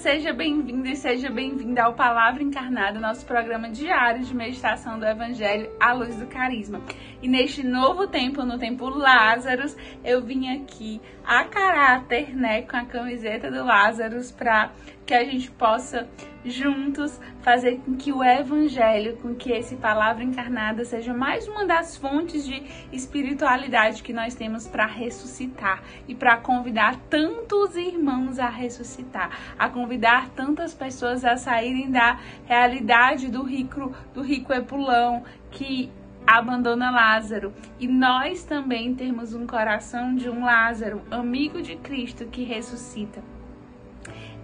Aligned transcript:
seja 0.00 0.32
bem-vindo 0.32 0.88
e 0.88 0.96
seja 0.96 1.28
bem-vinda 1.28 1.82
ao 1.82 1.92
Palavra 1.92 2.42
Encarnada, 2.42 2.98
nosso 2.98 3.26
programa 3.26 3.68
diário 3.68 4.24
de 4.24 4.34
meditação 4.34 4.98
do 4.98 5.04
Evangelho 5.04 5.70
à 5.78 5.92
luz 5.92 6.16
do 6.16 6.26
carisma. 6.26 6.80
E 7.20 7.28
neste 7.28 7.62
novo 7.62 8.06
tempo, 8.06 8.42
no 8.42 8.58
tempo 8.58 8.88
Lázaros, 8.88 9.76
eu 10.02 10.22
vim 10.22 10.56
aqui 10.56 11.02
a 11.22 11.44
caráter, 11.44 12.34
né, 12.34 12.62
com 12.62 12.78
a 12.78 12.86
camiseta 12.86 13.50
do 13.50 13.62
Lázaros 13.62 14.32
para 14.32 14.72
que 15.10 15.14
a 15.14 15.24
gente 15.24 15.50
possa 15.50 16.08
juntos 16.44 17.20
fazer 17.42 17.80
com 17.80 17.96
que 17.96 18.12
o 18.12 18.22
evangelho, 18.22 19.16
com 19.16 19.34
que 19.34 19.50
esse 19.50 19.74
palavra 19.74 20.22
encarnada 20.22 20.84
seja 20.84 21.12
mais 21.12 21.48
uma 21.48 21.66
das 21.66 21.96
fontes 21.96 22.46
de 22.46 22.62
espiritualidade 22.92 24.04
que 24.04 24.12
nós 24.12 24.36
temos 24.36 24.68
para 24.68 24.86
ressuscitar 24.86 25.82
e 26.06 26.14
para 26.14 26.36
convidar 26.36 26.94
tantos 27.10 27.74
irmãos 27.74 28.38
a 28.38 28.48
ressuscitar, 28.48 29.36
a 29.58 29.68
convidar 29.68 30.28
tantas 30.28 30.74
pessoas 30.74 31.24
a 31.24 31.36
saírem 31.36 31.90
da 31.90 32.20
realidade 32.46 33.28
do 33.28 33.42
rico, 33.42 33.92
do 34.14 34.22
rico 34.22 34.52
epulão 34.52 35.24
que 35.50 35.90
abandona 36.24 36.88
Lázaro. 36.88 37.52
E 37.80 37.88
nós 37.88 38.44
também 38.44 38.94
temos 38.94 39.34
um 39.34 39.44
coração 39.44 40.14
de 40.14 40.30
um 40.30 40.44
Lázaro, 40.44 41.02
amigo 41.10 41.60
de 41.60 41.74
Cristo 41.74 42.26
que 42.26 42.44
ressuscita. 42.44 43.39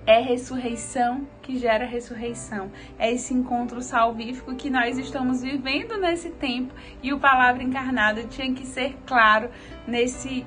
É 0.06 0.20
ressurreição 0.20 1.26
que 1.42 1.58
gera 1.58 1.84
ressurreição. 1.84 2.70
É 2.96 3.12
esse 3.12 3.34
encontro 3.34 3.82
salvífico 3.82 4.54
que 4.54 4.70
nós 4.70 4.96
estamos 4.98 5.42
vivendo 5.42 5.98
nesse 5.98 6.30
tempo 6.30 6.72
e 7.02 7.12
o 7.12 7.18
Palavra 7.18 7.62
Encarnada 7.62 8.22
tinha 8.24 8.54
que 8.54 8.64
ser 8.64 8.96
claro 9.04 9.50
nesse 9.86 10.46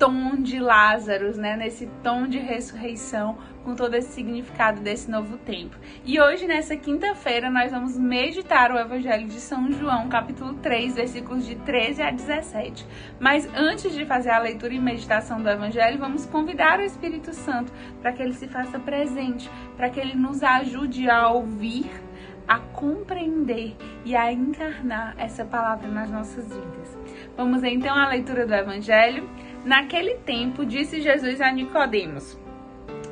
tom 0.00 0.36
de 0.36 0.58
Lázaro, 0.58 1.36
né? 1.36 1.56
Nesse 1.56 1.86
tom 2.02 2.26
de 2.26 2.38
ressurreição, 2.38 3.36
com 3.62 3.74
todo 3.74 3.94
esse 3.94 4.08
significado 4.14 4.80
desse 4.80 5.10
novo 5.10 5.36
tempo. 5.36 5.76
E 6.06 6.18
hoje, 6.18 6.46
nessa 6.46 6.74
quinta-feira, 6.74 7.50
nós 7.50 7.70
vamos 7.70 7.98
meditar 7.98 8.72
o 8.72 8.78
Evangelho 8.78 9.28
de 9.28 9.38
São 9.38 9.70
João, 9.70 10.08
capítulo 10.08 10.54
3, 10.54 10.94
versículos 10.94 11.46
de 11.46 11.54
13 11.54 12.02
a 12.02 12.10
17. 12.10 12.86
Mas 13.20 13.46
antes 13.54 13.94
de 13.94 14.06
fazer 14.06 14.30
a 14.30 14.38
leitura 14.38 14.72
e 14.72 14.80
meditação 14.80 15.42
do 15.42 15.50
Evangelho, 15.50 15.98
vamos 15.98 16.24
convidar 16.24 16.78
o 16.78 16.82
Espírito 16.82 17.34
Santo 17.34 17.70
para 18.00 18.10
que 18.10 18.22
ele 18.22 18.32
se 18.32 18.48
faça 18.48 18.78
presente, 18.78 19.50
para 19.76 19.90
que 19.90 20.00
ele 20.00 20.14
nos 20.14 20.42
ajude 20.42 21.10
a 21.10 21.28
ouvir 21.28 21.90
a 22.50 22.58
compreender 22.58 23.76
e 24.04 24.16
a 24.16 24.32
encarnar 24.32 25.14
essa 25.16 25.44
palavra 25.44 25.86
nas 25.86 26.10
nossas 26.10 26.48
vidas. 26.48 26.98
Vamos 27.36 27.62
então 27.62 27.94
à 27.94 28.08
leitura 28.08 28.44
do 28.44 28.52
Evangelho. 28.52 29.30
Naquele 29.64 30.14
tempo, 30.14 30.64
disse 30.64 31.02
Jesus 31.02 31.40
a 31.40 31.52
Nicodemos: 31.52 32.38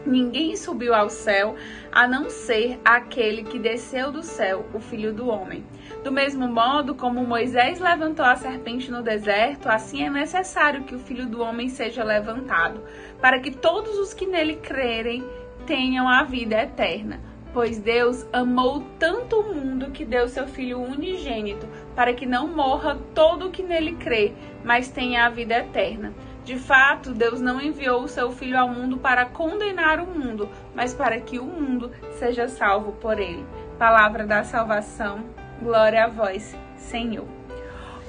Ninguém 0.06 0.56
subiu 0.56 0.94
ao 0.94 1.10
céu 1.10 1.54
a 1.92 2.08
não 2.08 2.30
ser 2.30 2.80
aquele 2.82 3.42
que 3.42 3.58
desceu 3.58 4.10
do 4.10 4.22
céu, 4.22 4.64
o 4.72 4.80
Filho 4.80 5.12
do 5.12 5.28
Homem. 5.28 5.62
Do 6.02 6.10
mesmo 6.10 6.48
modo 6.48 6.94
como 6.94 7.26
Moisés 7.26 7.78
levantou 7.78 8.24
a 8.24 8.34
serpente 8.34 8.91
no 8.91 9.02
deserto, 9.02 9.69
assim 9.69 10.04
é 10.04 10.10
necessário 10.10 10.84
que 10.84 10.94
o 10.94 10.98
Filho 10.98 11.26
do 11.26 11.42
Homem 11.42 11.69
seja 11.69 12.02
levantado, 12.02 12.80
para 13.20 13.38
que 13.41 13.50
todos 13.50 13.98
os 13.98 14.14
que 14.14 14.26
nele 14.26 14.56
crerem 14.56 15.22
tenham 15.66 16.08
a 16.08 16.22
vida 16.22 16.62
eterna. 16.62 17.20
Pois 17.52 17.78
Deus 17.78 18.26
amou 18.32 18.84
tanto 18.98 19.41
o 19.41 19.54
mundo 19.54 19.91
que 19.91 20.04
deu 20.04 20.28
seu 20.28 20.46
Filho 20.46 20.80
unigênito, 20.80 21.66
para 21.94 22.14
que 22.14 22.24
não 22.24 22.48
morra 22.48 22.98
todo 23.14 23.48
o 23.48 23.50
que 23.50 23.62
nele 23.62 23.92
crê, 23.96 24.32
mas 24.64 24.88
tenha 24.88 25.26
a 25.26 25.30
vida 25.30 25.58
eterna. 25.58 26.14
De 26.48 26.56
fato, 26.56 27.12
Deus 27.12 27.42
não 27.42 27.60
enviou 27.60 28.02
o 28.04 28.08
seu 28.08 28.32
Filho 28.32 28.58
ao 28.58 28.70
mundo 28.70 28.96
para 28.96 29.27
condenar 29.27 30.00
o 30.00 30.06
mundo, 30.06 30.48
mas 30.74 30.94
para 30.94 31.20
que 31.20 31.38
o 31.38 31.44
mundo 31.44 31.92
seja 32.12 32.48
salvo 32.48 32.92
por 32.92 33.20
ele. 33.20 33.44
Palavra 33.78 34.26
da 34.26 34.42
salvação, 34.42 35.26
glória 35.60 36.06
a 36.06 36.09
vós, 36.09 36.56
Senhor. 36.75 37.28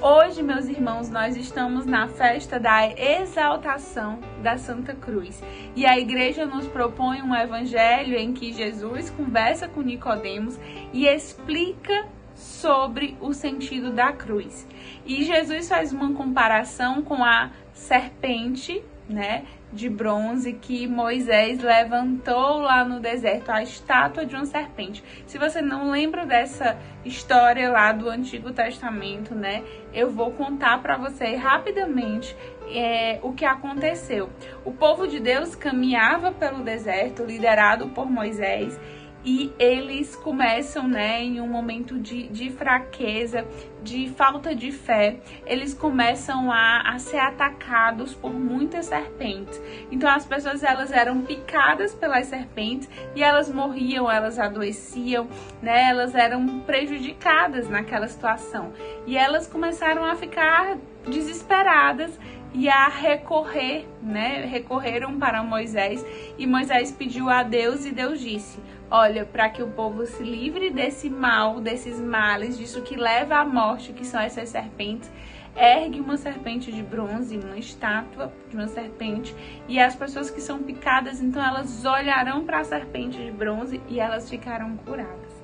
Hoje, 0.00 0.42
meus 0.42 0.64
irmãos, 0.68 1.10
nós 1.10 1.36
estamos 1.36 1.84
na 1.84 2.08
festa 2.08 2.58
da 2.58 2.88
exaltação 2.88 4.18
da 4.42 4.56
Santa 4.56 4.94
Cruz. 4.94 5.44
E 5.76 5.84
a 5.84 5.98
igreja 5.98 6.46
nos 6.46 6.66
propõe 6.66 7.20
um 7.20 7.34
evangelho 7.34 8.16
em 8.16 8.32
que 8.32 8.54
Jesus 8.54 9.10
conversa 9.10 9.68
com 9.68 9.82
Nicodemos 9.82 10.58
e 10.94 11.06
explica 11.06 12.08
sobre 12.40 13.16
o 13.20 13.32
sentido 13.34 13.92
da 13.92 14.12
cruz. 14.12 14.66
E 15.04 15.24
Jesus 15.24 15.68
faz 15.68 15.92
uma 15.92 16.12
comparação 16.14 17.02
com 17.02 17.22
a 17.22 17.50
serpente, 17.72 18.82
né, 19.08 19.44
de 19.72 19.88
bronze 19.88 20.52
que 20.52 20.86
Moisés 20.86 21.60
levantou 21.60 22.58
lá 22.58 22.84
no 22.84 22.98
deserto, 22.98 23.50
a 23.50 23.62
estátua 23.62 24.24
de 24.24 24.34
uma 24.34 24.46
serpente. 24.46 25.02
Se 25.26 25.38
você 25.38 25.60
não 25.60 25.90
lembra 25.90 26.24
dessa 26.24 26.78
história 27.04 27.70
lá 27.70 27.92
do 27.92 28.08
Antigo 28.08 28.52
Testamento, 28.52 29.34
né, 29.34 29.62
eu 29.92 30.10
vou 30.10 30.32
contar 30.32 30.80
para 30.80 30.96
você 30.96 31.34
rapidamente 31.36 32.36
é, 32.72 33.18
o 33.22 33.32
que 33.32 33.44
aconteceu. 33.44 34.30
O 34.64 34.72
povo 34.72 35.06
de 35.06 35.20
Deus 35.20 35.54
caminhava 35.54 36.32
pelo 36.32 36.62
deserto, 36.62 37.24
liderado 37.24 37.88
por 37.88 38.10
Moisés 38.10 38.78
e 39.24 39.52
eles 39.58 40.16
começam, 40.16 40.88
né, 40.88 41.22
em 41.22 41.40
um 41.40 41.46
momento 41.46 41.98
de, 41.98 42.28
de 42.28 42.50
fraqueza, 42.50 43.46
de 43.82 44.08
falta 44.10 44.54
de 44.54 44.72
fé, 44.72 45.18
eles 45.46 45.74
começam 45.74 46.50
a, 46.50 46.94
a 46.94 46.98
ser 46.98 47.18
atacados 47.18 48.14
por 48.14 48.32
muitas 48.32 48.86
serpentes. 48.86 49.60
Então 49.90 50.08
as 50.08 50.24
pessoas 50.24 50.62
elas 50.62 50.90
eram 50.90 51.22
picadas 51.22 51.94
pelas 51.94 52.26
serpentes 52.26 52.88
e 53.14 53.22
elas 53.22 53.50
morriam, 53.52 54.10
elas 54.10 54.38
adoeciam, 54.38 55.28
né, 55.62 55.88
elas 55.90 56.14
eram 56.14 56.60
prejudicadas 56.60 57.68
naquela 57.68 58.08
situação. 58.08 58.72
E 59.06 59.16
elas 59.16 59.46
começaram 59.46 60.04
a 60.04 60.14
ficar 60.14 60.78
desesperadas 61.06 62.18
e 62.52 62.68
a 62.68 62.88
recorrer, 62.88 63.86
né? 64.02 64.44
Recorreram 64.44 65.18
para 65.18 65.42
Moisés 65.42 66.04
e 66.38 66.46
Moisés 66.46 66.90
pediu 66.90 67.28
a 67.28 67.42
Deus 67.42 67.84
e 67.84 67.92
Deus 67.92 68.20
disse: 68.20 68.58
Olha, 68.90 69.24
para 69.24 69.48
que 69.48 69.62
o 69.62 69.68
povo 69.68 70.04
se 70.04 70.22
livre 70.22 70.70
desse 70.70 71.08
mal, 71.08 71.60
desses 71.60 72.00
males, 72.00 72.58
disso 72.58 72.82
que 72.82 72.96
leva 72.96 73.36
à 73.36 73.44
morte, 73.44 73.92
que 73.92 74.04
são 74.04 74.20
essas 74.20 74.48
serpentes, 74.48 75.10
ergue 75.56 76.00
uma 76.00 76.16
serpente 76.16 76.72
de 76.72 76.82
bronze, 76.82 77.38
uma 77.38 77.56
estátua 77.56 78.32
de 78.48 78.56
uma 78.56 78.66
serpente, 78.66 79.34
e 79.68 79.78
as 79.78 79.94
pessoas 79.94 80.30
que 80.30 80.40
são 80.40 80.62
picadas, 80.62 81.20
então 81.20 81.44
elas 81.44 81.84
olharão 81.84 82.44
para 82.44 82.60
a 82.60 82.64
serpente 82.64 83.18
de 83.18 83.30
bronze 83.30 83.80
e 83.88 84.00
elas 84.00 84.28
ficarão 84.28 84.76
curadas. 84.78 85.39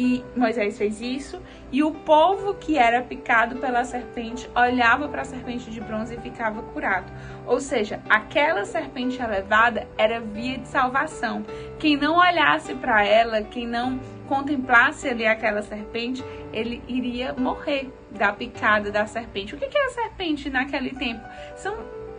E 0.00 0.24
Moisés 0.36 0.78
fez 0.78 1.00
isso, 1.00 1.42
e 1.72 1.82
o 1.82 1.90
povo 1.90 2.54
que 2.54 2.78
era 2.78 3.02
picado 3.02 3.56
pela 3.56 3.84
serpente 3.84 4.48
olhava 4.54 5.08
para 5.08 5.22
a 5.22 5.24
serpente 5.24 5.72
de 5.72 5.80
bronze 5.80 6.14
e 6.14 6.20
ficava 6.20 6.62
curado. 6.62 7.12
Ou 7.44 7.58
seja, 7.58 8.00
aquela 8.08 8.64
serpente 8.64 9.20
elevada 9.20 9.88
era 9.98 10.20
via 10.20 10.58
de 10.58 10.68
salvação. 10.68 11.44
Quem 11.80 11.96
não 11.96 12.16
olhasse 12.16 12.76
para 12.76 13.04
ela, 13.04 13.42
quem 13.42 13.66
não 13.66 13.98
contemplasse 14.28 15.08
ali 15.08 15.26
aquela 15.26 15.62
serpente, 15.62 16.24
ele 16.52 16.80
iria 16.86 17.32
morrer 17.32 17.92
da 18.12 18.32
picada 18.32 18.92
da 18.92 19.04
serpente. 19.04 19.56
O 19.56 19.58
que 19.58 19.76
é 19.76 19.86
a 19.86 19.90
serpente 19.90 20.48
naquele 20.48 20.90
tempo? 20.90 21.26
São 21.56 21.76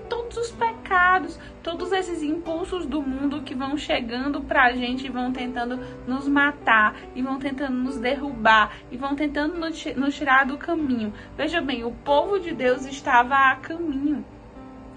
todos 0.09 0.35
os 0.35 0.51
pecados, 0.51 1.39
todos 1.63 1.91
esses 1.91 2.23
impulsos 2.23 2.85
do 2.85 3.01
mundo 3.01 3.43
que 3.43 3.53
vão 3.53 3.77
chegando 3.77 4.41
pra 4.41 4.73
gente 4.73 5.05
e 5.05 5.09
vão 5.09 5.31
tentando 5.31 5.79
nos 6.07 6.27
matar, 6.27 6.95
e 7.15 7.21
vão 7.21 7.37
tentando 7.37 7.77
nos 7.77 7.97
derrubar, 7.97 8.73
e 8.91 8.97
vão 8.97 9.15
tentando 9.15 9.57
nos 9.59 10.15
tirar 10.15 10.45
do 10.45 10.57
caminho. 10.57 11.13
Veja 11.37 11.61
bem, 11.61 11.83
o 11.83 11.91
povo 11.91 12.39
de 12.39 12.51
Deus 12.51 12.85
estava 12.85 13.35
a 13.35 13.55
caminho. 13.55 14.25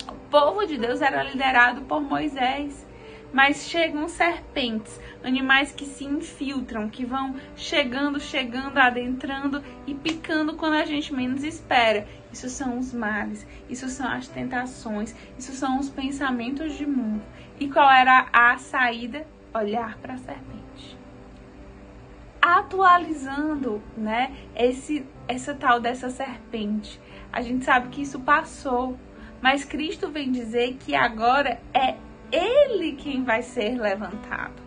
O 0.08 0.31
povo 0.31 0.66
de 0.66 0.78
Deus 0.78 1.02
era 1.02 1.22
liderado 1.22 1.82
por 1.82 2.00
Moisés 2.00 2.86
mas 3.32 3.69
chegam 3.69 4.08
serpentes, 4.08 5.00
animais 5.25 5.73
que 5.73 5.87
se 5.87 6.05
infiltram, 6.05 6.88
que 6.88 7.05
vão 7.05 7.34
chegando, 7.56 8.20
chegando, 8.20 8.76
adentrando 8.79 9.62
e 9.87 9.94
picando 9.94 10.55
quando 10.55 10.75
a 10.75 10.84
gente 10.84 11.14
menos 11.14 11.43
espera. 11.43 12.06
Isso 12.32 12.49
são 12.49 12.79
os 12.79 12.93
males, 12.93 13.46
isso 13.69 13.88
são 13.88 14.06
as 14.06 14.29
tentações, 14.29 15.14
isso 15.38 15.52
são 15.52 15.79
os 15.79 15.88
pensamentos 15.88 16.75
de 16.75 16.87
mundo. 16.87 17.23
E 17.58 17.69
qual 17.69 17.90
era 17.90 18.29
a 18.32 18.58
saída? 18.58 19.26
Olhar 19.55 19.99
para 19.99 20.14
a 20.14 20.19
serpente. 20.19 20.99
Atualizando, 22.40 23.82
né, 23.96 24.34
esse 24.56 25.06
essa 25.29 25.55
tal 25.55 25.81
dessa 25.81 26.11
serpente. 26.11 27.00
A 27.32 27.40
gente 27.40 27.64
sabe 27.64 27.88
que 27.88 28.02
isso 28.02 28.20
passou, 28.20 28.99
mas 29.40 29.64
Cristo 29.64 30.11
vem 30.11 30.31
dizer 30.31 30.76
que 30.81 30.94
agora 30.94 31.61
é 31.73 31.96
ele 32.32 32.93
quem 32.93 33.23
vai 33.23 33.43
ser 33.43 33.79
levantado. 33.79 34.62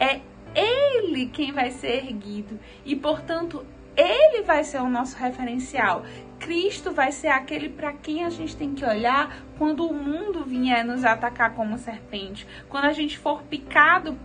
É 0.00 0.20
ele 0.54 1.26
quem 1.26 1.52
vai 1.52 1.70
ser 1.70 2.04
erguido. 2.06 2.58
E, 2.84 2.96
portanto, 2.96 3.64
ele 3.96 4.42
vai 4.42 4.64
ser 4.64 4.80
o 4.80 4.88
nosso 4.88 5.16
referencial. 5.16 6.04
Cristo 6.38 6.92
vai 6.92 7.12
ser 7.12 7.28
aquele 7.28 7.68
para 7.68 7.92
quem 7.92 8.24
a 8.24 8.30
gente 8.30 8.56
tem 8.56 8.74
que 8.74 8.84
olhar 8.84 9.44
quando 9.58 9.86
o 9.86 9.94
mundo 9.94 10.44
vier 10.44 10.84
nos 10.84 11.04
atacar 11.04 11.54
como 11.54 11.78
serpente. 11.78 12.46
Quando 12.68 12.86
a 12.86 12.92
gente 12.92 13.18
for 13.18 13.42
picado 13.42 14.18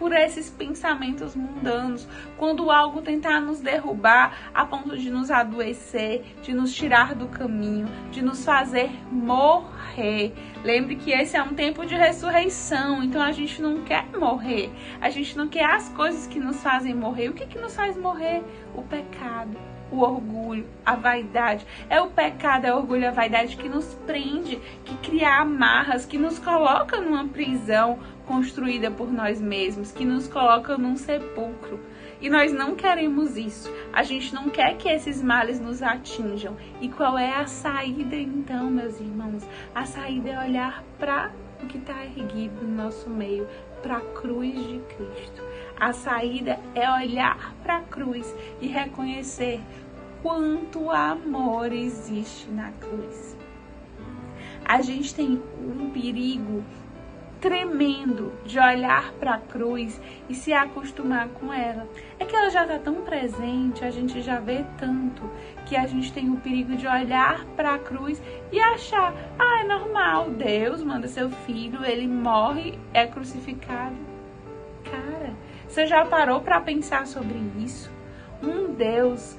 por 0.00 0.14
esses 0.14 0.48
pensamentos 0.48 1.36
mundanos, 1.36 2.08
quando 2.38 2.70
algo 2.70 3.02
tentar 3.02 3.38
nos 3.38 3.60
derrubar 3.60 4.50
a 4.54 4.64
ponto 4.64 4.96
de 4.96 5.10
nos 5.10 5.30
adoecer, 5.30 6.24
de 6.42 6.54
nos 6.54 6.74
tirar 6.74 7.14
do 7.14 7.28
caminho, 7.28 7.86
de 8.10 8.22
nos 8.22 8.42
fazer 8.42 8.90
morrer. 9.12 10.32
Lembre 10.64 10.96
que 10.96 11.12
esse 11.12 11.36
é 11.36 11.42
um 11.42 11.52
tempo 11.52 11.84
de 11.84 11.94
ressurreição, 11.94 13.04
então 13.04 13.20
a 13.20 13.30
gente 13.30 13.60
não 13.60 13.84
quer 13.84 14.06
morrer, 14.18 14.70
a 15.02 15.10
gente 15.10 15.36
não 15.36 15.48
quer 15.48 15.66
as 15.66 15.90
coisas 15.90 16.26
que 16.26 16.40
nos 16.40 16.62
fazem 16.62 16.94
morrer. 16.94 17.28
O 17.28 17.34
que, 17.34 17.44
que 17.44 17.58
nos 17.58 17.76
faz 17.76 17.94
morrer? 17.94 18.42
O 18.74 18.80
pecado 18.82 19.54
o 19.90 20.00
orgulho, 20.00 20.66
a 20.86 20.94
vaidade. 20.94 21.66
É 21.88 22.00
o 22.00 22.08
pecado, 22.08 22.64
é 22.64 22.72
o 22.72 22.76
orgulho, 22.76 23.08
a 23.08 23.10
vaidade 23.10 23.56
que 23.56 23.68
nos 23.68 23.94
prende, 24.06 24.56
que 24.84 24.96
cria 24.98 25.40
amarras, 25.40 26.06
que 26.06 26.16
nos 26.16 26.38
coloca 26.38 27.00
numa 27.00 27.26
prisão 27.26 27.98
construída 28.26 28.90
por 28.90 29.12
nós 29.12 29.40
mesmos, 29.40 29.92
que 29.92 30.04
nos 30.04 30.28
coloca 30.28 30.76
num 30.76 30.96
sepulcro. 30.96 31.80
E 32.20 32.28
nós 32.28 32.52
não 32.52 32.74
queremos 32.74 33.36
isso. 33.36 33.72
A 33.92 34.02
gente 34.02 34.34
não 34.34 34.50
quer 34.50 34.76
que 34.76 34.88
esses 34.88 35.22
males 35.22 35.58
nos 35.58 35.82
atinjam. 35.82 36.56
E 36.80 36.88
qual 36.88 37.16
é 37.16 37.34
a 37.34 37.46
saída 37.46 38.14
então, 38.14 38.70
meus 38.70 39.00
irmãos? 39.00 39.42
A 39.74 39.86
saída 39.86 40.30
é 40.30 40.38
olhar 40.38 40.84
para 40.98 41.30
o 41.62 41.66
que 41.66 41.78
está 41.78 42.04
erguido 42.04 42.62
no 42.62 42.84
nosso 42.84 43.08
meio, 43.08 43.48
para 43.82 43.96
a 43.96 44.00
cruz 44.00 44.54
de 44.54 44.80
Cristo. 44.94 45.42
A 45.78 45.92
saída 45.92 46.58
é 46.74 46.90
olhar 46.90 47.54
para 47.62 47.78
a 47.78 47.82
cruz 47.82 48.34
e 48.60 48.66
reconhecer 48.66 49.60
quanto 50.22 50.90
amor 50.90 51.72
existe 51.72 52.50
na 52.50 52.70
cruz. 52.72 53.36
A 54.64 54.82
gente 54.82 55.14
tem 55.14 55.42
um 55.58 55.90
perigo 55.90 56.62
tremendo 57.40 58.32
de 58.44 58.58
olhar 58.58 59.12
para 59.14 59.34
a 59.34 59.38
cruz 59.38 60.00
e 60.28 60.34
se 60.34 60.52
acostumar 60.52 61.28
com 61.28 61.52
ela. 61.52 61.88
É 62.18 62.24
que 62.24 62.36
ela 62.36 62.50
já 62.50 62.62
está 62.62 62.78
tão 62.78 62.96
presente, 62.96 63.84
a 63.84 63.90
gente 63.90 64.20
já 64.20 64.38
vê 64.38 64.64
tanto 64.78 65.28
que 65.64 65.76
a 65.76 65.86
gente 65.86 66.12
tem 66.12 66.30
o 66.30 66.36
perigo 66.36 66.76
de 66.76 66.86
olhar 66.86 67.44
para 67.56 67.74
a 67.74 67.78
cruz 67.78 68.20
e 68.52 68.60
achar: 68.60 69.14
ah, 69.38 69.60
é 69.60 69.64
normal, 69.64 70.30
Deus 70.30 70.82
manda 70.82 71.08
seu 71.08 71.30
filho, 71.30 71.84
ele 71.84 72.06
morre, 72.06 72.78
é 72.92 73.06
crucificado. 73.06 73.96
Cara, 74.84 75.32
você 75.66 75.86
já 75.86 76.04
parou 76.04 76.40
para 76.40 76.60
pensar 76.60 77.06
sobre 77.06 77.38
isso? 77.58 77.90
Um 78.42 78.72
Deus 78.72 79.38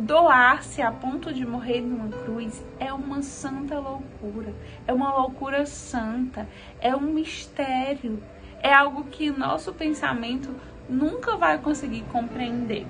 doar-se 0.00 0.80
a 0.80 0.90
ponto 0.90 1.32
de 1.32 1.44
morrer 1.44 1.82
numa 1.82 2.08
cruz 2.08 2.64
é 2.78 2.90
uma 2.90 3.22
santa 3.22 3.78
loucura, 3.78 4.54
é 4.86 4.92
uma 4.94 5.12
loucura 5.12 5.66
santa, 5.66 6.48
é 6.80 6.96
um 6.96 7.02
mistério, 7.02 8.22
é 8.62 8.72
algo 8.72 9.04
que 9.04 9.28
o 9.28 9.38
nosso 9.38 9.74
pensamento 9.74 10.54
nunca 10.88 11.36
vai 11.36 11.58
conseguir 11.58 12.02
compreender, 12.10 12.86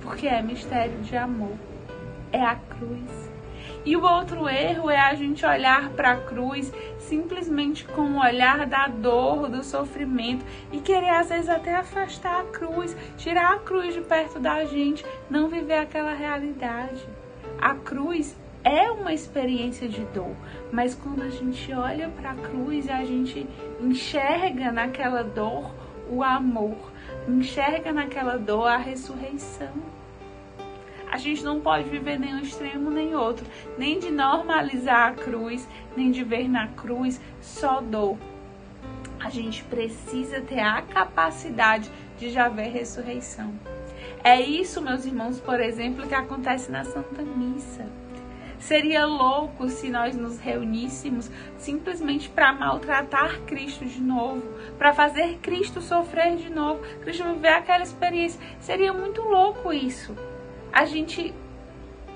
porque 0.00 0.26
é 0.26 0.40
mistério 0.40 0.98
de 1.02 1.16
amor, 1.18 1.56
é 2.32 2.42
a 2.42 2.56
cruz. 2.56 3.33
E 3.84 3.96
o 3.96 4.02
outro 4.02 4.48
erro 4.48 4.88
é 4.88 4.98
a 4.98 5.14
gente 5.14 5.44
olhar 5.44 5.90
para 5.90 6.12
a 6.12 6.16
cruz 6.16 6.72
simplesmente 6.98 7.84
com 7.84 8.02
o 8.02 8.20
olhar 8.20 8.66
da 8.66 8.88
dor, 8.88 9.48
do 9.48 9.62
sofrimento 9.62 10.44
e 10.72 10.80
querer 10.80 11.10
às 11.10 11.28
vezes 11.28 11.50
até 11.50 11.74
afastar 11.74 12.40
a 12.40 12.44
cruz, 12.44 12.96
tirar 13.18 13.52
a 13.52 13.58
cruz 13.58 13.92
de 13.92 14.00
perto 14.00 14.38
da 14.38 14.64
gente, 14.64 15.04
não 15.28 15.48
viver 15.48 15.78
aquela 15.78 16.14
realidade. 16.14 17.06
A 17.60 17.74
cruz 17.74 18.34
é 18.64 18.90
uma 18.90 19.12
experiência 19.12 19.86
de 19.86 20.02
dor, 20.06 20.34
mas 20.72 20.94
quando 20.94 21.22
a 21.22 21.28
gente 21.28 21.70
olha 21.74 22.08
para 22.08 22.30
a 22.30 22.34
cruz, 22.34 22.88
a 22.88 23.04
gente 23.04 23.46
enxerga 23.78 24.72
naquela 24.72 25.22
dor 25.22 25.70
o 26.08 26.22
amor, 26.22 26.90
enxerga 27.28 27.92
naquela 27.92 28.38
dor 28.38 28.66
a 28.66 28.78
ressurreição. 28.78 29.72
A 31.14 31.16
gente 31.16 31.44
não 31.44 31.60
pode 31.60 31.88
viver 31.88 32.18
nem 32.18 32.34
um 32.34 32.40
extremo 32.40 32.90
nem 32.90 33.14
outro, 33.14 33.46
nem 33.78 34.00
de 34.00 34.10
normalizar 34.10 35.12
a 35.12 35.14
cruz, 35.14 35.64
nem 35.96 36.10
de 36.10 36.24
ver 36.24 36.48
na 36.48 36.66
cruz 36.66 37.20
só 37.40 37.80
dor. 37.80 38.18
A 39.20 39.30
gente 39.30 39.62
precisa 39.62 40.40
ter 40.40 40.58
a 40.58 40.82
capacidade 40.82 41.88
de 42.18 42.30
já 42.30 42.48
ver 42.48 42.70
ressurreição. 42.70 43.54
É 44.24 44.40
isso, 44.40 44.82
meus 44.82 45.06
irmãos, 45.06 45.38
por 45.38 45.60
exemplo, 45.60 46.04
que 46.04 46.16
acontece 46.16 46.72
na 46.72 46.82
Santa 46.82 47.22
Missa. 47.22 47.86
Seria 48.58 49.06
louco 49.06 49.68
se 49.68 49.90
nós 49.90 50.16
nos 50.16 50.40
reuníssemos 50.40 51.30
simplesmente 51.56 52.28
para 52.28 52.52
maltratar 52.52 53.38
Cristo 53.42 53.84
de 53.84 54.00
novo, 54.00 54.42
para 54.76 54.92
fazer 54.92 55.38
Cristo 55.40 55.80
sofrer 55.80 56.34
de 56.34 56.50
novo, 56.50 56.82
Cristo 57.02 57.22
viver 57.22 57.52
aquela 57.52 57.84
experiência. 57.84 58.40
Seria 58.58 58.92
muito 58.92 59.22
louco 59.22 59.72
isso 59.72 60.12
a 60.74 60.84
gente 60.86 61.32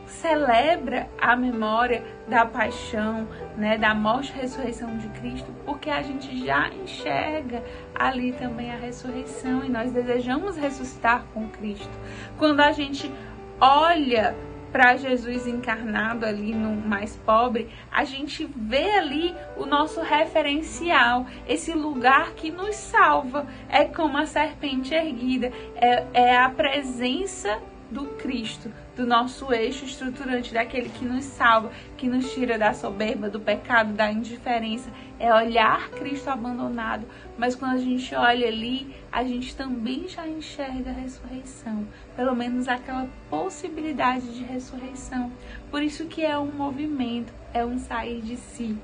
celebra 0.04 1.08
a 1.20 1.36
memória 1.36 2.02
da 2.26 2.44
paixão, 2.44 3.28
né, 3.56 3.78
da 3.78 3.94
morte 3.94 4.32
e 4.34 4.40
ressurreição 4.40 4.98
de 4.98 5.08
Cristo, 5.10 5.54
porque 5.64 5.88
a 5.88 6.02
gente 6.02 6.44
já 6.44 6.68
enxerga 6.68 7.62
ali 7.94 8.32
também 8.32 8.72
a 8.72 8.76
ressurreição 8.76 9.64
e 9.64 9.68
nós 9.68 9.92
desejamos 9.92 10.56
ressuscitar 10.56 11.24
com 11.32 11.48
Cristo. 11.48 11.90
Quando 12.36 12.60
a 12.60 12.72
gente 12.72 13.12
olha 13.60 14.34
para 14.72 14.96
Jesus 14.96 15.46
encarnado 15.46 16.26
ali 16.26 16.52
no 16.52 16.74
mais 16.74 17.14
pobre, 17.16 17.68
a 17.92 18.02
gente 18.02 18.44
vê 18.56 18.90
ali 18.90 19.34
o 19.56 19.66
nosso 19.66 20.00
referencial, 20.00 21.26
esse 21.46 21.72
lugar 21.72 22.32
que 22.32 22.50
nos 22.50 22.74
salva. 22.74 23.46
É 23.68 23.84
como 23.84 24.18
a 24.18 24.26
serpente 24.26 24.92
erguida, 24.92 25.52
é, 25.76 26.04
é 26.12 26.36
a 26.36 26.50
presença 26.50 27.58
do 27.90 28.06
Cristo, 28.16 28.70
do 28.94 29.06
nosso 29.06 29.52
eixo 29.52 29.84
estruturante, 29.84 30.52
daquele 30.52 30.88
que 30.88 31.04
nos 31.04 31.24
salva, 31.24 31.70
que 31.96 32.06
nos 32.06 32.32
tira 32.32 32.58
da 32.58 32.74
soberba, 32.74 33.30
do 33.30 33.40
pecado, 33.40 33.92
da 33.92 34.10
indiferença. 34.10 34.90
É 35.18 35.32
olhar 35.34 35.88
Cristo 35.90 36.28
abandonado, 36.28 37.06
mas 37.36 37.54
quando 37.54 37.74
a 37.74 37.78
gente 37.78 38.14
olha 38.14 38.46
ali, 38.46 38.94
a 39.10 39.24
gente 39.24 39.56
também 39.56 40.06
já 40.08 40.26
enxerga 40.28 40.90
a 40.90 40.94
ressurreição, 40.94 41.86
pelo 42.14 42.34
menos 42.34 42.68
aquela 42.68 43.08
possibilidade 43.28 44.34
de 44.34 44.44
ressurreição. 44.44 45.32
Por 45.70 45.82
isso 45.82 46.06
que 46.06 46.24
é 46.24 46.38
um 46.38 46.52
movimento, 46.52 47.32
é 47.52 47.64
um 47.64 47.78
sair 47.78 48.20
de 48.20 48.36
si. 48.36 48.76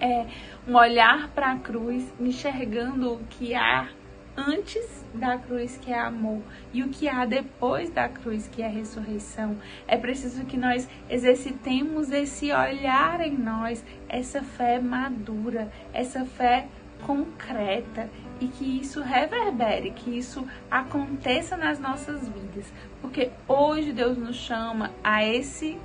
É 0.00 0.26
um 0.68 0.74
olhar 0.74 1.28
para 1.28 1.52
a 1.52 1.56
cruz, 1.56 2.12
enxergando 2.20 3.14
o 3.14 3.18
que 3.30 3.54
há 3.54 3.88
antes 4.36 5.04
da 5.14 5.38
cruz, 5.38 5.78
que 5.80 5.92
é 5.92 5.98
amor, 5.98 6.42
e 6.72 6.82
o 6.82 6.88
que 6.88 7.08
há 7.08 7.24
depois 7.24 7.90
da 7.90 8.08
cruz, 8.08 8.48
que 8.48 8.62
é 8.62 8.68
ressurreição. 8.68 9.56
É 9.86 9.96
preciso 9.96 10.44
que 10.44 10.56
nós 10.56 10.88
exercitemos 11.08 12.10
esse 12.10 12.52
olhar 12.52 13.20
em 13.20 13.36
nós, 13.36 13.84
essa 14.08 14.42
fé 14.42 14.80
madura, 14.80 15.70
essa 15.92 16.24
fé 16.24 16.66
concreta 17.06 18.08
e 18.40 18.48
que 18.48 18.80
isso 18.80 19.00
reverbere, 19.00 19.90
que 19.90 20.10
isso 20.10 20.46
aconteça 20.70 21.56
nas 21.56 21.78
nossas 21.78 22.28
vidas, 22.28 22.72
porque 23.00 23.30
hoje 23.46 23.92
Deus 23.92 24.16
nos 24.18 24.36
chama 24.36 24.90
a 25.02 25.24
esse 25.24 25.78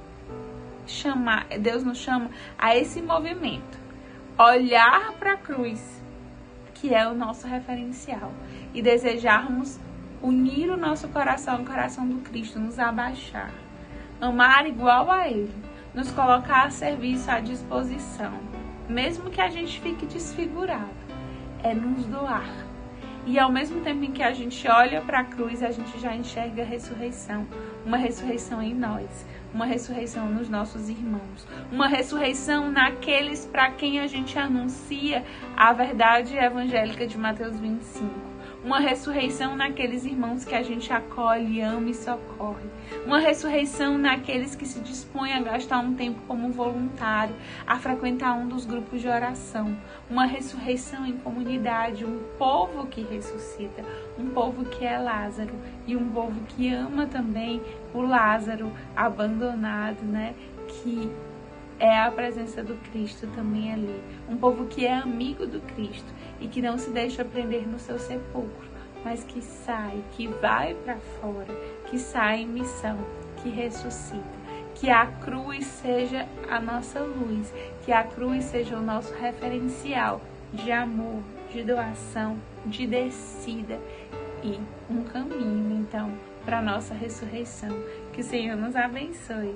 chamar, 0.87 1.45
Deus 1.59 1.83
nos 1.83 1.97
chama 1.97 2.31
a 2.57 2.75
esse 2.75 3.01
movimento. 3.01 3.77
Olhar 4.37 5.13
para 5.13 5.33
a 5.33 5.37
cruz 5.37 5.98
que 6.79 6.93
é 6.93 7.07
o 7.07 7.13
nosso 7.13 7.47
referencial, 7.47 8.31
e 8.73 8.81
desejarmos 8.81 9.79
unir 10.21 10.69
o 10.69 10.77
nosso 10.77 11.07
coração 11.09 11.57
ao 11.57 11.65
coração 11.65 12.07
do 12.07 12.21
Cristo, 12.21 12.59
nos 12.59 12.79
abaixar, 12.79 13.51
amar 14.19 14.65
igual 14.67 15.09
a 15.11 15.27
Ele, 15.27 15.53
nos 15.93 16.11
colocar 16.11 16.65
a 16.65 16.69
serviço, 16.69 17.29
à 17.29 17.39
disposição, 17.39 18.33
mesmo 18.87 19.29
que 19.29 19.41
a 19.41 19.49
gente 19.49 19.79
fique 19.81 20.05
desfigurado, 20.05 20.89
é 21.63 21.73
nos 21.73 22.05
doar. 22.05 22.68
E 23.29 23.37
ao 23.37 23.51
mesmo 23.51 23.79
tempo 23.81 24.03
em 24.03 24.11
que 24.11 24.23
a 24.23 24.31
gente 24.31 24.67
olha 24.67 25.01
para 25.01 25.19
a 25.19 25.23
cruz, 25.23 25.61
a 25.61 25.69
gente 25.69 25.99
já 25.99 26.15
enxerga 26.15 26.63
a 26.63 26.65
ressurreição, 26.65 27.45
uma 27.85 27.95
ressurreição 27.95 28.59
em 28.59 28.73
nós, 28.73 29.23
uma 29.53 29.67
ressurreição 29.67 30.27
nos 30.27 30.49
nossos 30.49 30.89
irmãos, 30.89 31.47
uma 31.71 31.87
ressurreição 31.87 32.71
naqueles 32.71 33.45
para 33.45 33.69
quem 33.69 33.99
a 33.99 34.07
gente 34.07 34.37
anuncia 34.39 35.23
a 35.55 35.71
verdade 35.71 36.35
evangélica 36.35 37.05
de 37.05 37.19
Mateus 37.19 37.59
25. 37.59 38.28
Uma 38.61 38.81
ressurreição 38.81 39.55
naqueles 39.55 40.03
irmãos 40.03 40.43
que 40.43 40.53
a 40.53 40.61
gente 40.61 40.91
acolhe, 40.91 41.61
ama 41.61 41.91
e 41.91 41.93
socorre. 41.93 42.67
Uma 43.05 43.17
ressurreição 43.17 43.97
naqueles 43.97 44.53
que 44.53 44.65
se 44.65 44.81
dispõem 44.81 45.31
a 45.31 45.41
gastar 45.41 45.79
um 45.79 45.95
tempo 45.95 46.19
como 46.27 46.51
voluntário, 46.51 47.33
a 47.65 47.79
frequentar 47.79 48.33
um 48.33 48.49
dos 48.49 48.65
grupos 48.65 48.99
de 48.99 49.07
oração. 49.07 49.77
Uma 50.09 50.25
ressurreição 50.25 51.05
em 51.05 51.13
comunidade, 51.13 52.03
um 52.03 52.19
povo 52.37 52.85
que 52.87 53.01
ressuscita, 53.01 53.81
um 54.17 54.27
povo 54.27 54.65
que 54.65 54.85
é 54.85 54.99
Lázaro 54.99 55.55
e 55.87 55.95
um 55.95 56.09
povo 56.09 56.41
que 56.49 56.67
ama 56.73 57.07
também 57.07 57.61
o 57.93 58.01
Lázaro 58.01 58.73
abandonado, 58.93 60.03
né? 60.03 60.35
Que 60.67 61.09
é 61.79 61.97
a 61.97 62.11
presença 62.11 62.61
do 62.61 62.75
Cristo 62.91 63.25
também 63.27 63.71
ali. 63.71 64.03
Um 64.27 64.35
povo 64.35 64.65
que 64.65 64.85
é 64.85 64.93
amigo 64.93 65.47
do 65.47 65.61
Cristo 65.61 66.13
e 66.39 66.47
que 66.47 66.61
não 66.61 66.77
se 66.77 66.89
deixa 66.89 67.25
prender 67.25 67.67
no 67.67 67.79
seu 67.79 67.99
sepulcro, 67.99 68.67
mas 69.03 69.23
que 69.23 69.41
sai, 69.41 70.03
que 70.11 70.27
vai 70.27 70.73
para 70.73 70.97
fora, 71.19 71.53
que 71.89 71.97
sai 71.97 72.41
em 72.41 72.47
missão, 72.47 72.97
que 73.37 73.49
ressuscita. 73.49 74.39
Que 74.75 74.89
a 74.89 75.05
cruz 75.07 75.65
seja 75.65 76.25
a 76.49 76.59
nossa 76.59 77.01
luz, 77.01 77.53
que 77.83 77.91
a 77.91 78.03
cruz 78.03 78.45
seja 78.45 78.77
o 78.77 78.81
nosso 78.81 79.13
referencial 79.13 80.21
de 80.53 80.71
amor, 80.71 81.21
de 81.51 81.63
doação, 81.63 82.37
de 82.65 82.87
descida 82.87 83.79
e 84.41 84.57
um 84.89 85.03
caminho, 85.03 85.81
então, 85.81 86.11
para 86.45 86.59
a 86.59 86.61
nossa 86.61 86.93
ressurreição. 86.93 87.69
Que 88.13 88.21
o 88.21 88.23
Senhor 88.23 88.55
nos 88.55 88.75
abençoe. 88.75 89.55